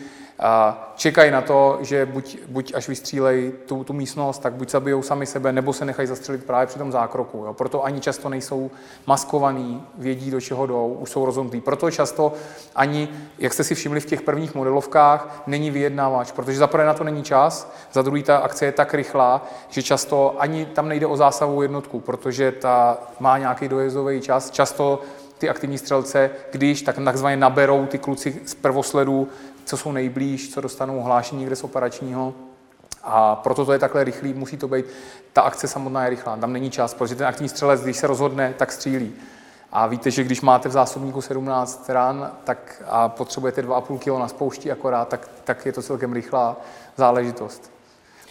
čekají 0.95 1.31
na 1.31 1.41
to, 1.41 1.77
že 1.81 2.05
buď, 2.05 2.37
buď 2.47 2.73
až 2.75 2.87
vystřílejí 2.89 3.51
tu, 3.65 3.83
tu 3.83 3.93
místnost, 3.93 4.39
tak 4.39 4.53
buď 4.53 4.69
zabijou 4.69 5.01
sami 5.01 5.25
sebe, 5.25 5.51
nebo 5.51 5.73
se 5.73 5.85
nechají 5.85 6.07
zastřelit 6.07 6.43
právě 6.43 6.67
při 6.67 6.79
tom 6.79 6.91
zákroku. 6.91 7.37
Jo. 7.37 7.53
Proto 7.53 7.83
ani 7.83 7.99
často 7.99 8.29
nejsou 8.29 8.71
maskovaní, 9.07 9.83
vědí, 9.97 10.31
do 10.31 10.41
čeho 10.41 10.65
jdou, 10.65 10.97
už 10.99 11.09
jsou 11.09 11.25
rozhodnutí. 11.25 11.61
Proto 11.61 11.91
často 11.91 12.33
ani, 12.75 13.09
jak 13.39 13.53
jste 13.53 13.63
si 13.63 13.75
všimli 13.75 13.99
v 13.99 14.05
těch 14.05 14.21
prvních 14.21 14.55
modelovkách, 14.55 15.43
není 15.47 15.66
vyjednávač, 15.71 16.31
protože 16.31 16.57
za 16.57 16.67
prvé 16.67 16.85
na 16.85 16.93
to 16.93 17.03
není 17.03 17.23
čas, 17.23 17.73
za 17.93 18.01
druhý 18.01 18.23
ta 18.23 18.37
akce 18.37 18.65
je 18.65 18.71
tak 18.71 18.93
rychlá, 18.93 19.47
že 19.69 19.83
často 19.83 20.35
ani 20.37 20.65
tam 20.65 20.89
nejde 20.89 21.05
o 21.05 21.17
zásavou 21.17 21.61
jednotku, 21.61 21.99
protože 21.99 22.51
ta 22.51 22.97
má 23.19 23.37
nějaký 23.37 23.67
dojezdový 23.67 24.21
čas. 24.21 24.51
Často 24.51 25.01
ty 25.37 25.49
aktivní 25.49 25.77
střelce, 25.77 26.29
když 26.51 26.81
tak 26.81 26.95
takzvaně 27.05 27.37
naberou 27.37 27.85
ty 27.85 27.97
kluci 27.97 28.41
z 28.45 28.53
prvosledu, 28.55 29.27
co 29.65 29.77
jsou 29.77 29.91
nejblíž, 29.91 30.53
co 30.53 30.61
dostanou 30.61 31.01
hlášení 31.01 31.39
někde 31.39 31.55
z 31.55 31.63
operačního. 31.63 32.33
A 33.03 33.35
proto 33.35 33.65
to 33.65 33.73
je 33.73 33.79
takhle 33.79 34.03
rychlý, 34.03 34.33
musí 34.33 34.57
to 34.57 34.67
být. 34.67 34.85
Ta 35.33 35.41
akce 35.41 35.67
samotná 35.67 36.03
je 36.03 36.09
rychlá, 36.09 36.37
tam 36.37 36.53
není 36.53 36.69
čas, 36.69 36.93
protože 36.93 37.15
ten 37.15 37.27
aktivní 37.27 37.49
střelec, 37.49 37.81
když 37.81 37.97
se 37.97 38.07
rozhodne, 38.07 38.53
tak 38.57 38.71
střílí. 38.71 39.13
A 39.77 39.87
víte, 39.87 40.11
že 40.11 40.23
když 40.23 40.41
máte 40.41 40.69
v 40.69 40.71
zásobníku 40.71 41.21
17 41.21 41.89
ran 41.89 42.31
tak 42.43 42.83
a 42.87 43.09
potřebujete 43.09 43.61
2,5 43.61 43.97
kg 43.97 44.19
na 44.19 44.27
spoušti 44.27 44.71
akorát, 44.71 45.07
tak, 45.07 45.29
tak 45.43 45.65
je 45.65 45.73
to 45.73 45.81
celkem 45.81 46.13
rychlá 46.13 46.57
záležitost. 46.95 47.71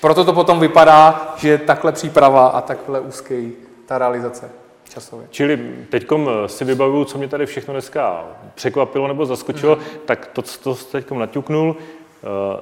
Proto 0.00 0.24
to 0.24 0.32
potom 0.32 0.60
vypadá, 0.60 1.34
že 1.36 1.48
je 1.48 1.58
takhle 1.58 1.92
příprava 1.92 2.46
a 2.46 2.60
takhle 2.60 3.00
úzký 3.00 3.52
ta 3.86 3.98
realizace 3.98 4.50
časově. 4.88 5.26
Čili 5.30 5.86
teď 5.90 6.06
si 6.46 6.64
vybavuju, 6.64 7.04
co 7.04 7.18
mě 7.18 7.28
tady 7.28 7.46
všechno 7.46 7.74
dneska 7.74 8.24
překvapilo 8.54 9.08
nebo 9.08 9.26
zaskočilo, 9.26 9.76
mm-hmm. 9.76 9.98
tak 10.04 10.26
to, 10.26 10.42
co 10.42 10.74
jste 10.74 11.00
teď 11.00 11.10
naťuknul, 11.10 11.76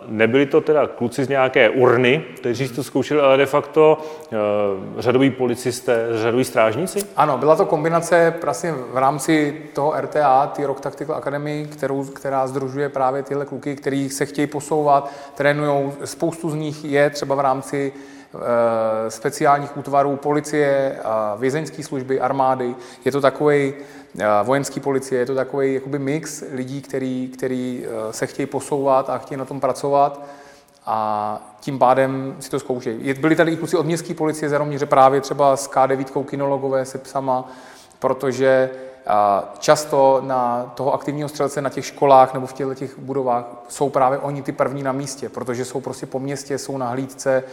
Nebyli 0.07 0.47
to 0.47 0.61
teda 0.61 0.87
kluci 0.87 1.25
z 1.25 1.29
nějaké 1.29 1.71
urny, 1.71 2.25
kteří 2.37 2.69
to 2.69 2.83
zkoušeli, 2.83 3.21
ale 3.21 3.37
de 3.37 3.47
facto 3.47 3.99
řadoví 4.99 5.31
policisté, 5.31 6.07
řadoví 6.13 6.45
strážníci? 6.45 6.99
Ano, 7.17 7.39
byla 7.39 7.57
to 7.57 7.67
kombinace 7.67 8.35
vlastně 8.43 8.73
v 8.93 8.97
rámci 8.97 9.63
toho 9.73 9.95
RTA, 10.01 10.47
ty 10.47 10.65
Rock 10.65 10.81
Tactical 10.81 11.17
Academy, 11.17 11.67
kterou, 11.73 12.05
která 12.05 12.47
združuje 12.47 12.89
právě 12.89 13.23
tyhle 13.23 13.45
kluky, 13.45 13.77
který 13.77 14.11
se 14.11 14.27
chtějí 14.27 14.47
posouvat, 14.47 15.13
trénují. 15.35 15.93
Spoustu 16.05 16.51
z 16.51 16.55
nich 16.55 16.85
je 16.85 17.11
třeba 17.11 17.35
v 17.35 17.41
rámci 17.41 17.93
Eh, 17.93 18.24
speciálních 19.09 19.77
útvarů 19.77 20.17
policie, 20.17 20.99
vězeňské 21.39 21.83
služby, 21.83 22.21
armády. 22.21 22.75
Je 23.05 23.13
to 23.13 23.21
takový 23.21 23.75
eh, 24.19 24.25
vojenský 24.43 24.81
policie, 24.81 25.19
je 25.19 25.27
to 25.27 25.35
takový 25.35 25.75
jakoby 25.75 25.99
mix 25.99 26.45
lidí, 26.53 26.83
který, 26.83 27.29
který 27.29 27.87
eh, 27.87 28.13
se 28.13 28.27
chtějí 28.27 28.47
posouvat 28.47 29.11
a 29.11 29.19
chtějí 29.19 29.39
na 29.39 29.45
tom 29.45 29.61
pracovat 29.61 30.21
a 30.87 31.57
tím 31.61 31.79
pádem 31.79 32.37
si 32.41 32.51
to 32.51 32.59
zkoušejí. 32.59 33.15
Byli 33.15 33.37
tady 33.37 33.53
i 33.53 33.57
kluci 33.57 33.77
od 33.77 33.87
městské 33.87 34.15
policie 34.15 34.49
Zaroměře 34.49 34.87
právě 34.87 35.21
třeba 35.21 35.57
s 35.57 35.71
K9 35.71 36.25
kinologové 36.25 36.85
se 36.85 36.99
psama, 36.99 37.49
protože 37.99 38.71
Často 39.59 40.23
na 40.25 40.73
toho 40.75 40.95
aktivního 40.95 41.29
střelce 41.29 41.63
na 41.63 41.71
těch 41.71 41.87
školách 41.87 42.35
nebo 42.35 42.47
v 42.47 42.53
těchto 42.53 42.75
těch 42.75 42.99
budovách 42.99 43.45
jsou 43.69 43.91
právě 43.91 44.19
oni 44.19 44.43
ty 44.43 44.53
první 44.53 44.83
na 44.83 44.93
místě, 44.93 45.29
protože 45.29 45.65
jsou 45.65 45.81
prostě 45.81 46.07
po 46.07 46.21
městě, 46.21 46.59
jsou 46.59 46.79
na 46.79 46.89
hlídce. 46.89 47.45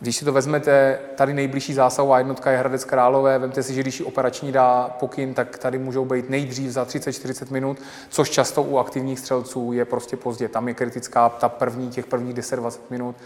Když 0.00 0.16
si 0.16 0.24
to 0.24 0.32
vezmete, 0.32 0.98
tady 1.16 1.34
nejbližší 1.34 1.74
zásahová 1.74 2.18
jednotka 2.18 2.50
je 2.50 2.58
Hradec 2.58 2.84
Králové, 2.84 3.38
vemte 3.38 3.62
si, 3.62 3.74
že 3.74 3.80
když 3.80 4.00
operační 4.00 4.52
dá 4.52 4.96
pokyn, 5.00 5.34
tak 5.34 5.58
tady 5.58 5.78
můžou 5.78 6.04
být 6.04 6.30
nejdřív 6.30 6.70
za 6.70 6.84
30-40 6.84 7.52
minut, 7.52 7.78
což 8.08 8.30
často 8.30 8.62
u 8.62 8.78
aktivních 8.78 9.18
střelců 9.18 9.72
je 9.72 9.84
prostě 9.84 10.16
pozdě. 10.16 10.48
Tam 10.48 10.68
je 10.68 10.74
kritická 10.74 11.28
ta 11.28 11.48
první, 11.48 11.90
těch 11.90 12.06
prvních 12.06 12.34
10-20 12.34 12.80
minut. 12.90 13.16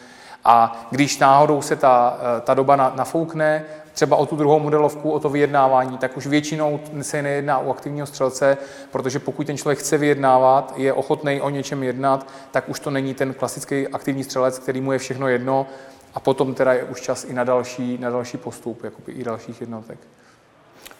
A 0.45 0.87
když 0.91 1.19
náhodou 1.19 1.63
se 1.63 1.77
ta, 1.77 2.19
ta 2.45 2.55
doba 2.55 2.77
nafoukne, 2.77 3.65
třeba 3.93 4.17
o 4.17 4.27
tu 4.27 4.37
druhou 4.37 4.61
modelovku, 4.61 5.11
o 5.11 5.21
to 5.21 5.29
vyjednávání, 5.29 5.99
tak 5.99 6.17
už 6.17 6.27
většinou 6.27 6.81
se 7.03 7.23
nejedná 7.23 7.59
o 7.59 7.71
aktivního 7.71 8.07
střelce, 8.07 8.57
protože 8.91 9.19
pokud 9.19 9.47
ten 9.47 9.57
člověk 9.57 9.79
chce 9.79 9.99
vyjednávat, 9.99 10.73
je 10.77 10.93
ochotný 10.93 11.41
o 11.41 11.51
něčem 11.51 11.83
jednat, 11.83 12.27
tak 12.51 12.69
už 12.69 12.81
to 12.81 12.91
není 12.91 13.15
ten 13.15 13.35
klasický 13.35 13.89
aktivní 13.89 14.25
střelec, 14.25 14.59
který 14.59 14.81
mu 14.81 14.93
je 14.93 14.99
všechno 14.99 15.29
jedno 15.29 15.67
a 16.15 16.21
potom 16.21 16.55
teda 16.55 16.73
je 16.73 16.85
už 16.85 17.01
čas 17.01 17.25
i 17.25 17.33
na 17.33 17.45
další, 17.45 17.99
na 17.99 18.11
další 18.11 18.37
postup, 18.37 18.85
jakoby 18.85 19.13
i 19.13 19.25
dalších 19.25 19.61
jednotek. 19.61 19.99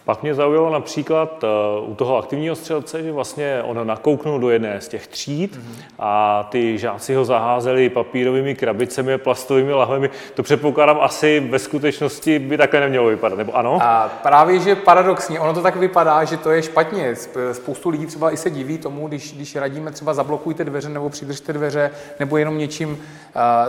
Pak 0.09 0.23
mě 0.23 0.35
zaujalo 0.35 0.69
například 0.69 1.43
uh, 1.43 1.89
u 1.91 1.95
toho 1.95 2.17
aktivního 2.17 2.55
střelce, 2.55 3.03
že 3.03 3.11
vlastně 3.11 3.61
on 3.63 3.87
nakouknul 3.87 4.39
do 4.39 4.49
jedné 4.49 4.81
z 4.81 4.87
těch 4.87 5.07
tříd 5.07 5.55
mm-hmm. 5.55 5.83
a 5.99 6.43
ty 6.51 6.77
žáci 6.77 7.13
ho 7.15 7.25
zaházeli 7.25 7.89
papírovými 7.89 8.55
krabicemi, 8.55 9.17
plastovými 9.17 9.73
lahvemi. 9.73 10.09
To 10.33 10.43
předpokládám 10.43 10.97
asi 11.01 11.39
ve 11.39 11.59
skutečnosti 11.59 12.39
by 12.39 12.57
takhle 12.57 12.79
nemělo 12.79 13.07
vypadat, 13.07 13.37
nebo 13.37 13.55
ano? 13.55 13.79
A 13.81 14.09
právě, 14.23 14.59
že 14.59 14.75
paradoxně, 14.75 15.39
ono 15.39 15.53
to 15.53 15.61
tak 15.61 15.75
vypadá, 15.75 16.23
že 16.23 16.37
to 16.37 16.51
je 16.51 16.63
špatně. 16.63 17.15
Spoustu 17.51 17.89
lidí 17.89 18.05
třeba 18.05 18.31
i 18.31 18.37
se 18.37 18.49
diví 18.49 18.77
tomu, 18.77 19.07
když, 19.07 19.33
když 19.33 19.55
radíme 19.55 19.91
třeba 19.91 20.13
zablokujte 20.13 20.63
dveře 20.63 20.89
nebo 20.89 21.09
přidržte 21.09 21.53
dveře, 21.53 21.91
nebo 22.19 22.37
jenom 22.37 22.57
něčím 22.57 22.89
uh, 22.89 22.97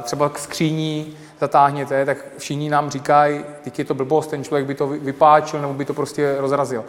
třeba 0.02 0.28
k 0.28 0.38
skříní, 0.38 1.16
zatáhněte, 1.40 2.06
tak 2.06 2.16
všichni 2.38 2.70
nám 2.70 2.90
říkají, 2.90 3.44
teď 3.64 3.78
je 3.78 3.84
to 3.84 3.94
blbost, 3.94 4.26
ten 4.26 4.44
člověk 4.44 4.66
by 4.66 4.74
to 4.74 4.86
vypáčil 4.86 5.60
nebo 5.60 5.74
by 5.74 5.84
to 5.84 5.94
prostě 5.94 6.36
rozrazil. 6.38 6.84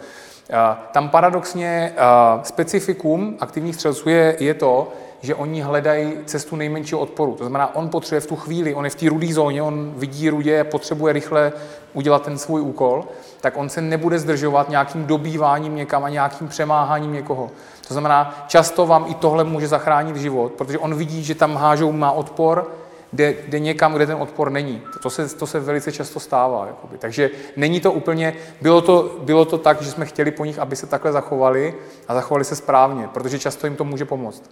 Tam 0.92 1.08
paradoxně 1.08 1.94
specifikum 2.42 3.36
aktivních 3.40 3.74
střelců 3.74 4.08
je, 4.08 4.36
je 4.40 4.54
to, 4.54 4.92
že 5.20 5.34
oni 5.34 5.60
hledají 5.60 6.12
cestu 6.24 6.56
nejmenšího 6.56 7.00
odporu. 7.00 7.34
To 7.34 7.44
znamená, 7.44 7.76
on 7.76 7.88
potřebuje 7.88 8.20
v 8.20 8.26
tu 8.26 8.36
chvíli, 8.36 8.74
on 8.74 8.84
je 8.84 8.90
v 8.90 8.94
té 8.94 9.08
rudé 9.08 9.32
zóně, 9.32 9.62
on 9.62 9.92
vidí 9.96 10.30
rudě, 10.30 10.64
potřebuje 10.64 11.12
rychle 11.12 11.52
udělat 11.92 12.22
ten 12.22 12.38
svůj 12.38 12.60
úkol, 12.60 13.04
tak 13.40 13.56
on 13.56 13.68
se 13.68 13.80
nebude 13.80 14.18
zdržovat 14.18 14.68
nějakým 14.68 15.06
dobýváním 15.06 15.76
někam 15.76 16.04
a 16.04 16.08
nějakým 16.08 16.48
přemáháním 16.48 17.12
někoho. 17.12 17.50
To 17.88 17.94
znamená, 17.94 18.44
často 18.48 18.86
vám 18.86 19.04
i 19.08 19.14
tohle 19.14 19.44
může 19.44 19.68
zachránit 19.68 20.16
život, 20.16 20.52
protože 20.52 20.78
on 20.78 20.94
vidí, 20.94 21.24
že 21.24 21.34
tam 21.34 21.56
hážou 21.56 21.92
má 21.92 22.12
odpor, 22.12 22.70
jde, 23.12 23.34
jde 23.48 23.58
někam, 23.58 23.94
kde 23.94 24.06
ten 24.06 24.16
odpor 24.16 24.50
není. 24.50 24.82
To 25.02 25.10
se, 25.10 25.36
to 25.36 25.46
se 25.46 25.60
velice 25.60 25.92
často 25.92 26.20
stává. 26.20 26.66
Jakoby. 26.66 26.98
Takže 26.98 27.30
není 27.56 27.80
to 27.80 27.92
úplně, 27.92 28.34
bylo 28.60 28.80
to, 28.80 29.16
bylo 29.22 29.44
to 29.44 29.58
tak, 29.58 29.82
že 29.82 29.90
jsme 29.90 30.06
chtěli 30.06 30.30
po 30.30 30.44
nich, 30.44 30.58
aby 30.58 30.76
se 30.76 30.86
takhle 30.86 31.12
zachovali 31.12 31.74
a 32.08 32.14
zachovali 32.14 32.44
se 32.44 32.56
správně, 32.56 33.08
protože 33.14 33.38
často 33.38 33.66
jim 33.66 33.76
to 33.76 33.84
může 33.84 34.04
pomoct. 34.04 34.50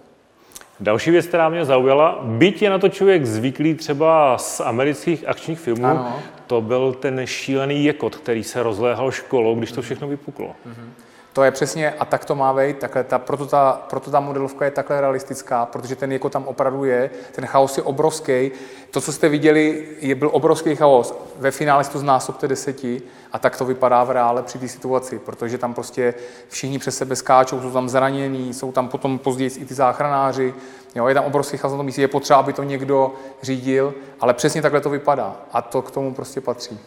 Další 0.79 1.11
věc, 1.11 1.25
která 1.25 1.49
mě 1.49 1.65
zaujala, 1.65 2.19
byť 2.23 2.61
je 2.61 2.69
na 2.69 2.79
to 2.79 2.89
člověk 2.89 3.25
zvyklý 3.25 3.75
třeba 3.75 4.37
z 4.37 4.59
amerických 4.59 5.27
akčních 5.27 5.59
filmů, 5.59 5.85
ano. 5.85 6.19
to 6.47 6.61
byl 6.61 6.93
ten 6.93 7.21
šílený 7.25 7.85
jekot, 7.85 8.15
který 8.15 8.43
se 8.43 8.63
rozléhal 8.63 9.11
školou, 9.11 9.55
když 9.55 9.71
to 9.71 9.81
všechno 9.81 10.07
vypuklo. 10.07 10.47
Mm-hmm. 10.47 11.10
To 11.33 11.43
je 11.43 11.51
přesně, 11.51 11.91
a 11.91 12.05
tak 12.05 12.25
to 12.25 12.35
má 12.35 12.53
být, 12.53 12.77
takhle 12.77 13.03
ta, 13.03 13.19
proto, 13.19 13.45
ta, 13.45 13.81
proto 13.89 14.11
ta 14.11 14.19
modelovka 14.19 14.65
je 14.65 14.71
takhle 14.71 15.01
realistická, 15.01 15.65
protože 15.65 15.95
ten 15.95 16.11
jako 16.11 16.29
tam 16.29 16.43
opravdu 16.43 16.85
je, 16.85 17.09
ten 17.31 17.45
chaos 17.45 17.77
je 17.77 17.83
obrovský. 17.83 18.51
To, 18.91 19.01
co 19.01 19.11
jste 19.11 19.29
viděli, 19.29 19.87
je, 19.99 20.15
byl 20.15 20.29
obrovský 20.33 20.75
chaos. 20.75 21.15
Ve 21.37 21.51
finále 21.51 21.83
to 21.83 21.99
znásobte 21.99 22.47
deseti 22.47 23.01
a 23.31 23.39
tak 23.39 23.57
to 23.57 23.65
vypadá 23.65 24.03
v 24.03 24.11
reále 24.11 24.43
při 24.43 24.59
té 24.59 24.67
situaci, 24.67 25.19
protože 25.19 25.57
tam 25.57 25.73
prostě 25.73 26.13
všichni 26.49 26.79
přes 26.79 26.97
sebe 26.97 27.15
skáčou, 27.15 27.61
jsou 27.61 27.71
tam 27.71 27.89
zranění, 27.89 28.53
jsou 28.53 28.71
tam 28.71 28.89
potom 28.89 29.19
později 29.19 29.51
i 29.57 29.65
ty 29.65 29.73
záchranáři, 29.73 30.53
jo, 30.95 31.07
je 31.07 31.13
tam 31.13 31.25
obrovský 31.25 31.57
chaos 31.57 31.71
na 31.71 31.77
tom 31.77 31.85
místě, 31.85 32.01
je 32.01 32.07
potřeba, 32.07 32.39
aby 32.39 32.53
to 32.53 32.63
někdo 32.63 33.13
řídil, 33.41 33.93
ale 34.19 34.33
přesně 34.33 34.61
takhle 34.61 34.81
to 34.81 34.89
vypadá 34.89 35.35
a 35.51 35.61
to 35.61 35.81
k 35.81 35.91
tomu 35.91 36.13
prostě 36.13 36.41
patří. 36.41 36.79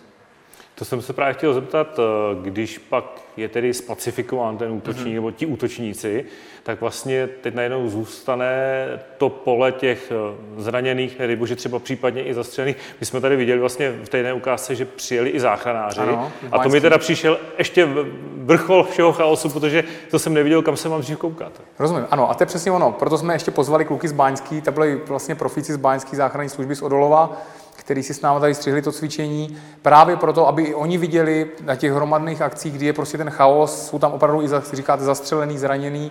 To 0.75 0.85
jsem 0.85 1.02
se 1.02 1.12
právě 1.12 1.35
chtěl 1.35 1.54
zeptat, 1.54 1.99
eh, 1.99 2.02
když 2.43 2.78
pak 2.78 3.04
je 3.37 3.49
tedy 3.49 3.75
spacifikován 3.75 4.59
ten 4.59 4.73
útočník 4.73 5.07
mm-hmm. 5.07 5.14
nebo 5.14 5.31
ti 5.31 5.47
útočníci, 5.47 6.25
tak 6.62 6.81
vlastně 6.81 7.26
teď 7.26 7.54
najednou 7.54 7.88
zůstane 7.88 8.87
to 9.19 9.28
pole 9.28 9.73
těch 9.73 10.12
eh, 10.12 10.37
zraněných, 10.62 11.19
nebo 11.19 11.47
že 11.47 11.57
třeba 11.57 11.78
případně 11.78 12.23
i 12.23 12.35
zastřelených. 12.35 12.76
My 13.00 13.07
jsme 13.07 13.21
tady 13.21 13.37
viděli 13.37 13.61
vlastně 13.61 13.90
v 13.90 14.09
té 14.09 14.19
jedné 14.19 14.33
ukázce, 14.33 14.75
že 14.75 14.85
přijeli 14.85 15.31
i 15.31 15.40
záchranáři. 15.40 16.00
Ano, 16.00 16.33
a 16.52 16.59
to 16.59 16.69
mi 16.69 16.81
teda 16.81 16.99
přišel 16.99 17.38
ještě 17.59 17.88
vrchol 18.37 18.85
všeho 18.85 19.12
chaosu, 19.12 19.49
protože 19.49 19.85
to 20.11 20.19
jsem 20.19 20.35
neviděl, 20.35 20.62
kam 20.62 20.76
se 20.76 20.88
mám 20.88 21.00
dřív 21.00 21.19
koukat. 21.19 21.52
Rozumím, 21.78 22.07
ano, 22.11 22.31
a 22.31 22.35
to 22.35 22.43
je 22.43 22.47
přesně 22.47 22.73
ono. 22.73 22.93
Proto 22.93 23.19
jsme 23.19 23.35
ještě 23.35 23.50
pozvali 23.50 23.85
kluky 23.85 24.09
z 24.09 24.12
Báňský, 24.12 24.61
to 24.61 24.73
byly 24.73 25.00
vlastně 25.07 25.35
profíci 25.35 25.73
z 25.73 25.76
Báňské 25.76 26.16
záchranné 26.16 26.49
služby 26.49 26.76
z 26.76 26.83
Odolova, 26.83 27.43
který 27.85 28.03
si 28.03 28.14
s 28.14 28.21
námi 28.21 28.41
tady 28.41 28.55
střihli 28.55 28.83
to 28.83 28.93
cvičení, 28.93 29.57
právě 29.83 30.17
proto, 30.17 30.49
aby 30.49 30.62
i 30.62 30.75
oni 30.75 30.99
viděli 30.99 31.50
na 31.64 31.76
těch 31.76 31.93
hromadných 31.93 32.43
akcích, 32.43 32.73
kdy 32.73 32.87
je 32.87 32.93
prostě 32.93 33.19
ten 33.19 33.31
chaos, 33.31 33.88
jsou 33.88 33.99
tam 33.99 34.12
opravdu 34.12 34.43
i, 34.43 34.50
jak 34.50 34.75
říkáte, 34.75 35.05
zastřelený, 35.05 35.59
zraněný, 35.59 36.11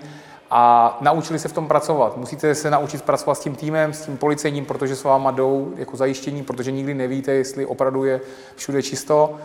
a 0.56 0.98
naučili 1.01 1.39
se 1.39 1.48
v 1.48 1.53
tom 1.53 1.68
pracovat. 1.68 2.18
Musíte 2.18 2.56
se 2.56 2.70
naučit 2.70 3.01
pracovat 3.01 3.36
s 3.36 3.39
tím 3.39 3.56
týmem, 3.56 3.94
s 3.94 4.06
tím 4.06 4.18
policejním, 4.18 4.65
protože 4.65 4.96
s 4.96 5.03
váma 5.03 5.32
jdou 5.32 5.74
jako 5.77 5.98
zajištění, 5.98 6.44
protože 6.44 6.72
nikdy 6.72 6.94
nevíte, 6.94 7.32
jestli 7.32 7.65
opravdu 7.65 8.03
je 8.03 8.22
všude 8.56 8.82
čisto. 8.82 9.36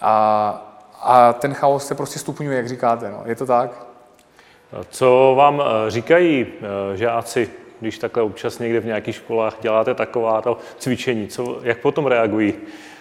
A, 0.00 0.76
a 1.02 1.32
ten 1.32 1.54
chaos 1.54 1.86
se 1.86 1.94
prostě 1.94 2.18
stupňuje, 2.18 2.56
jak 2.56 2.68
říkáte. 2.68 3.10
No. 3.10 3.22
Je 3.24 3.34
to 3.34 3.46
tak? 3.46 3.86
Co 4.90 5.34
vám 5.36 5.62
eh, 5.62 5.90
říkají 5.90 6.46
eh, 6.46 6.96
žáci 6.96 7.50
když 7.82 7.98
takhle 7.98 8.22
občas 8.22 8.58
někde 8.58 8.80
v 8.80 8.84
nějakých 8.84 9.14
školách 9.14 9.56
děláte 9.60 9.94
taková 9.94 10.40
to 10.42 10.58
cvičení? 10.78 11.28
Co, 11.28 11.60
jak 11.62 11.78
potom 11.78 12.06
reagují? 12.06 12.54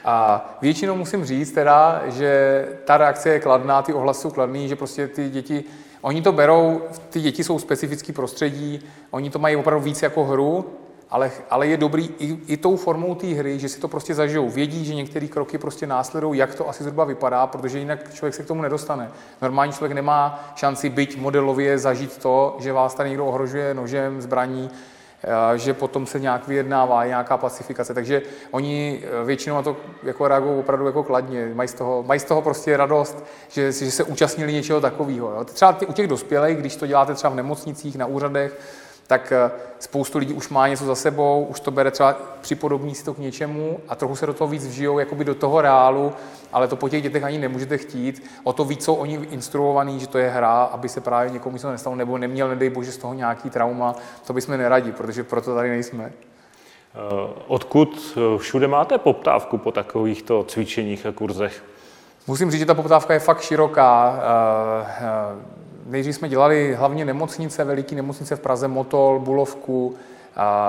A 0.05 0.45
většinou 0.61 0.95
musím 0.95 1.25
říct 1.25 1.51
teda, 1.51 2.01
že 2.07 2.65
ta 2.85 2.97
reakce 2.97 3.29
je 3.29 3.39
kladná, 3.39 3.81
ty 3.81 3.93
ohlasy 3.93 4.21
jsou 4.21 4.29
kladný, 4.29 4.67
že 4.67 4.75
prostě 4.75 5.07
ty 5.07 5.29
děti, 5.29 5.63
oni 6.01 6.21
to 6.21 6.31
berou, 6.31 6.81
ty 7.09 7.21
děti 7.21 7.43
jsou 7.43 7.59
specifický 7.59 8.13
prostředí, 8.13 8.81
oni 9.11 9.29
to 9.29 9.39
mají 9.39 9.55
opravdu 9.55 9.85
víc 9.85 10.01
jako 10.01 10.23
hru, 10.23 10.65
ale, 11.11 11.31
ale 11.49 11.67
je 11.67 11.77
dobrý 11.77 12.09
i, 12.19 12.37
i 12.47 12.57
tou 12.57 12.75
formou 12.75 13.15
té 13.15 13.27
hry, 13.27 13.59
že 13.59 13.69
si 13.69 13.79
to 13.79 13.87
prostě 13.87 14.13
zažijou. 14.13 14.49
Vědí, 14.49 14.85
že 14.85 14.95
některé 14.95 15.27
kroky 15.27 15.57
prostě 15.57 15.87
následují, 15.87 16.39
jak 16.39 16.55
to 16.55 16.69
asi 16.69 16.83
zhruba 16.83 17.03
vypadá, 17.03 17.47
protože 17.47 17.79
jinak 17.79 18.13
člověk 18.13 18.33
se 18.33 18.43
k 18.43 18.47
tomu 18.47 18.61
nedostane. 18.61 19.11
Normální 19.41 19.73
člověk 19.73 19.91
nemá 19.91 20.51
šanci 20.55 20.89
být 20.89 21.17
modelově 21.17 21.77
zažít 21.77 22.17
to, 22.17 22.57
že 22.59 22.73
vás 22.73 22.95
tady 22.95 23.09
někdo 23.09 23.25
ohrožuje 23.25 23.73
nožem, 23.73 24.21
zbraní, 24.21 24.69
eh, 25.23 25.57
že 25.57 25.73
potom 25.73 26.05
se 26.05 26.19
nějak 26.19 26.47
vyjednává, 26.47 27.05
nějaká 27.05 27.37
pacifikace. 27.37 27.93
Takže 27.93 28.21
oni 28.51 29.03
eh, 29.03 29.25
většinou 29.25 29.55
na 29.55 29.61
to 29.61 29.77
jako 30.03 30.27
reagují 30.27 30.59
opravdu 30.59 30.85
jako 30.85 31.03
kladně. 31.03 31.51
Mají 31.53 31.69
z 31.69 31.73
toho, 31.73 32.03
mají 32.07 32.19
z 32.19 32.23
toho 32.23 32.41
prostě 32.41 32.77
radost, 32.77 33.23
že, 33.49 33.71
že 33.71 33.91
se 33.91 34.03
účastnili 34.03 34.53
něčeho 34.53 34.81
takového. 34.81 35.45
Třeba 35.45 35.77
u 35.87 35.93
těch 35.93 36.07
dospělých, 36.07 36.57
když 36.57 36.75
to 36.75 36.87
děláte 36.87 37.13
třeba 37.13 37.33
v 37.33 37.35
nemocnicích, 37.35 37.97
na 37.97 38.05
úřadech, 38.05 38.57
tak 39.11 39.31
eh, 39.31 39.51
spoustu 39.79 40.17
lidí 40.17 40.33
už 40.33 40.49
má 40.49 40.67
něco 40.67 40.85
za 40.85 40.95
sebou, 40.95 41.45
už 41.49 41.59
to 41.59 41.71
bere 41.71 41.91
třeba 41.91 42.15
připodobní 42.41 42.95
si 42.95 43.05
to 43.05 43.13
k 43.13 43.17
něčemu 43.17 43.79
a 43.87 43.95
trochu 43.95 44.15
se 44.15 44.25
do 44.25 44.33
toho 44.33 44.47
víc 44.47 44.67
vžijou, 44.67 44.99
jakoby 44.99 45.23
do 45.23 45.35
toho 45.35 45.61
reálu, 45.61 46.13
ale 46.53 46.67
to 46.67 46.75
po 46.75 46.89
těch 46.89 47.03
dětech 47.03 47.23
ani 47.23 47.37
nemůžete 47.37 47.77
chtít. 47.77 48.23
O 48.43 48.53
to 48.53 48.65
víc 48.65 48.83
jsou 48.83 48.93
oni 48.93 49.19
instruovaní, 49.31 49.99
že 49.99 50.07
to 50.07 50.17
je 50.17 50.29
hra, 50.29 50.63
aby 50.63 50.89
se 50.89 51.01
právě 51.01 51.31
někomu 51.31 51.55
něco 51.55 51.71
nestalo, 51.71 51.95
nebo 51.95 52.17
neměl, 52.17 52.49
nedej 52.49 52.69
bože, 52.69 52.91
z 52.91 52.97
toho 52.97 53.13
nějaký 53.13 53.49
trauma. 53.49 53.95
To 54.27 54.33
bychom 54.33 54.57
neradi, 54.57 54.91
protože 54.91 55.23
proto 55.23 55.55
tady 55.55 55.69
nejsme. 55.69 56.11
Eh, 56.11 57.33
odkud 57.47 58.17
eh, 58.17 58.37
všude 58.37 58.67
máte 58.67 58.97
poptávku 58.97 59.57
po 59.57 59.71
takovýchto 59.71 60.43
cvičeních 60.43 61.05
a 61.05 61.11
kurzech? 61.11 61.63
Musím 62.27 62.51
říct, 62.51 62.59
že 62.59 62.65
ta 62.65 62.73
poptávka 62.73 63.13
je 63.13 63.19
fakt 63.19 63.41
široká. 63.41 64.19
Nejdřív 65.85 66.15
jsme 66.15 66.29
dělali 66.29 66.75
hlavně 66.75 67.05
nemocnice, 67.05 67.63
veliké 67.63 67.95
nemocnice 67.95 68.35
v 68.35 68.39
Praze, 68.39 68.67
Motol, 68.67 69.19
Bulovku, 69.19 69.95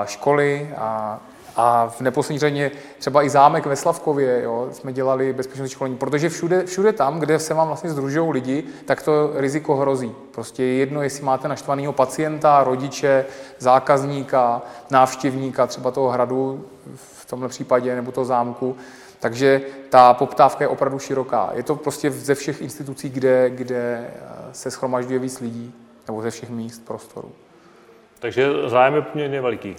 školy 0.04 0.70
a, 0.76 1.20
a 1.56 1.88
v 1.88 2.00
neposlední 2.00 2.38
řadě 2.38 2.70
třeba 2.98 3.22
i 3.22 3.30
zámek 3.30 3.66
ve 3.66 3.76
Slavkově 3.76 4.42
jo, 4.42 4.68
jsme 4.72 4.92
dělali 4.92 5.32
bezpečnostní 5.32 5.72
školení, 5.72 5.96
protože 5.96 6.28
všude, 6.28 6.64
všude 6.64 6.92
tam, 6.92 7.20
kde 7.20 7.38
se 7.38 7.54
vám 7.54 7.66
vlastně 7.66 7.90
združují 7.90 8.32
lidi, 8.32 8.64
tak 8.84 9.02
to 9.02 9.30
riziko 9.34 9.76
hrozí. 9.76 10.12
Prostě 10.34 10.62
je 10.62 10.74
jedno, 10.74 11.02
jestli 11.02 11.24
máte 11.24 11.48
naštvaného 11.48 11.92
pacienta, 11.92 12.64
rodiče, 12.64 13.24
zákazníka, 13.58 14.62
návštěvníka 14.90 15.66
třeba 15.66 15.90
toho 15.90 16.08
hradu 16.08 16.64
v 16.96 17.26
tomhle 17.26 17.48
případě 17.48 17.94
nebo 17.94 18.12
toho 18.12 18.24
zámku, 18.24 18.76
takže 19.22 19.60
ta 19.88 20.14
poptávka 20.14 20.64
je 20.64 20.68
opravdu 20.68 20.98
široká. 20.98 21.50
Je 21.54 21.62
to 21.62 21.74
prostě 21.74 22.10
ze 22.10 22.34
všech 22.34 22.62
institucí, 22.62 23.10
kde, 23.10 23.50
kde 23.50 23.76
eh, 23.76 24.28
se 24.52 24.70
schromažďuje 24.70 25.18
víc 25.18 25.40
lidí, 25.40 25.74
nebo 26.06 26.22
ze 26.22 26.30
všech 26.30 26.50
míst, 26.50 26.86
prostoru. 26.86 27.32
Takže 28.18 28.48
zájem 28.66 28.94
je 28.94 29.02
poměrně 29.02 29.40
veliký. 29.40 29.76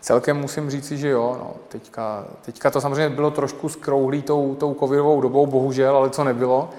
Celkem 0.00 0.36
musím 0.36 0.70
říci, 0.70 0.96
že 0.96 1.08
jo. 1.08 1.36
No. 1.40 1.54
Teďka, 1.68 2.24
teďka 2.44 2.70
to 2.70 2.80
samozřejmě 2.80 3.08
bylo 3.08 3.30
trošku 3.30 3.68
skrouhlý 3.68 4.22
tou, 4.22 4.54
tou 4.54 4.74
covidovou 4.74 5.20
dobou, 5.20 5.46
bohužel, 5.46 5.96
ale 5.96 6.10
co 6.10 6.24
nebylo. 6.24 6.70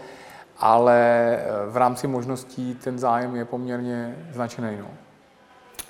Ale 0.57 0.99
eh, 1.39 1.69
v 1.69 1.77
rámci 1.77 2.07
možností 2.07 2.75
ten 2.83 2.99
zájem 2.99 3.35
je 3.35 3.45
poměrně 3.45 4.15
značný. 4.31 4.77
No. 4.79 4.87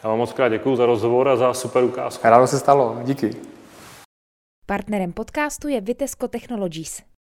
Já 0.04 0.10
vám 0.10 0.18
moc 0.18 0.34
krát 0.34 0.50
děkuji 0.50 0.76
za 0.76 0.86
rozhovor 0.86 1.30
a 1.30 1.36
za 1.36 1.54
super 1.54 1.84
ukázku. 1.84 2.28
Rádo 2.28 2.48
se 2.48 2.60
stalo, 2.60 2.98
díky. 3.04 3.55
Partnerem 4.66 5.14
podcastu 5.14 5.68
je 5.68 5.82
Vitesco 5.82 6.28
Technologies. 6.28 7.06